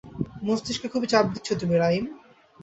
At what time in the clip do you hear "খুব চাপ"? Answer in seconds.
0.87-1.25